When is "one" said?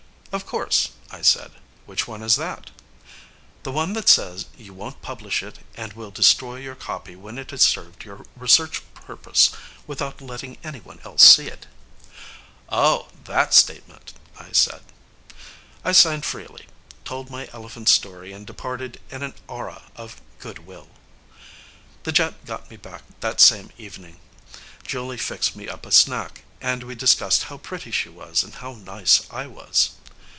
2.07-2.21, 3.73-3.91